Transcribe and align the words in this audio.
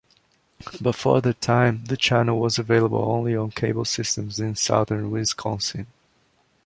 Before 0.81 1.21
that 1.21 1.41
time, 1.41 1.85
the 1.85 1.95
channel 1.95 2.39
was 2.39 2.57
available 2.57 3.05
only 3.11 3.35
on 3.37 3.51
cable 3.51 3.85
systems 3.85 4.39
in 4.39 4.55
southern 4.55 5.11
Wisconsin. 5.11 5.85